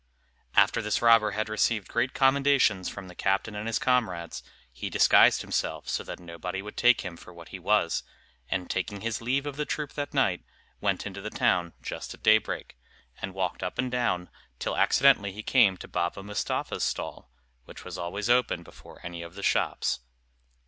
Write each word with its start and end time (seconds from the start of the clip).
After 0.55 0.81
this 0.81 0.99
robber 1.03 1.29
had 1.37 1.47
received 1.47 1.87
great 1.87 2.15
commendations 2.15 2.89
from 2.89 3.07
the 3.07 3.13
captain 3.13 3.53
and 3.53 3.67
his 3.67 3.77
comrades, 3.77 4.41
he 4.73 4.89
disguised 4.89 5.43
himself 5.43 5.87
so 5.87 6.03
that 6.03 6.19
nobody 6.19 6.59
would 6.59 6.75
take 6.75 7.01
him 7.01 7.15
for 7.15 7.31
what 7.31 7.49
he 7.49 7.59
was; 7.59 8.01
and 8.49 8.67
taking 8.67 9.01
his 9.01 9.21
leave 9.21 9.45
of 9.45 9.57
the 9.57 9.63
troop 9.65 9.93
that 9.93 10.11
night, 10.11 10.43
went 10.79 11.05
into 11.05 11.21
the 11.21 11.29
town 11.29 11.73
just 11.83 12.15
at 12.15 12.23
daybreak, 12.23 12.79
and 13.21 13.35
walked 13.35 13.61
up 13.61 13.77
and 13.77 13.91
down, 13.91 14.31
till 14.57 14.75
accidentally 14.75 15.33
he 15.33 15.43
came 15.43 15.77
to 15.77 15.87
Baba 15.87 16.23
Mustapha's 16.23 16.81
stall, 16.81 17.29
which 17.65 17.85
was 17.85 17.95
always 17.95 18.27
open 18.27 18.63
before 18.63 19.05
any 19.05 19.21
of 19.21 19.35
the 19.35 19.43
shops. 19.43 19.99